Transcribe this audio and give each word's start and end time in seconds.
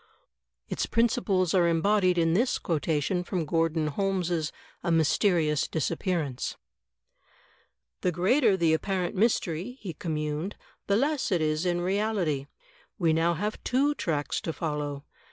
Its 0.67 0.87
principles 0.87 1.53
are 1.53 1.67
embodied 1.67 2.17
in 2.17 2.33
this 2.33 2.57
quotation 2.57 3.23
from 3.23 3.45
Grordon 3.45 3.85
Holmes' 3.89 4.51
"A 4.83 4.91
Mysterious 4.91 5.67
Disappearance:" 5.67 6.57
"The 8.01 8.11
greater 8.11 8.57
the 8.57 8.73
apparent 8.73 9.13
mystery," 9.13 9.77
he 9.79 9.93
communed, 9.93 10.55
"the 10.87 10.97
less 10.97 11.31
it 11.31 11.39
is 11.39 11.67
in 11.67 11.81
reality. 11.81 12.47
We 12.97 13.13
now 13.13 13.35
have 13.35 13.63
two 13.63 13.93
tracks 13.93 14.41
to 14.41 14.51
follow. 14.51 15.03